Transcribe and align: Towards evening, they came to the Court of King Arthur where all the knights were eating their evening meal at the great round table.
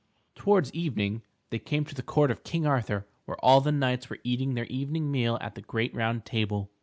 Towards 0.33 0.73
evening, 0.73 1.21
they 1.51 1.59
came 1.59 1.85
to 1.85 1.93
the 1.93 2.01
Court 2.01 2.31
of 2.31 2.43
King 2.43 2.65
Arthur 2.65 3.05
where 3.25 3.37
all 3.45 3.61
the 3.61 3.71
knights 3.71 4.09
were 4.09 4.17
eating 4.23 4.55
their 4.55 4.65
evening 4.65 5.11
meal 5.11 5.37
at 5.41 5.53
the 5.53 5.61
great 5.61 5.93
round 5.93 6.25
table. 6.25 6.71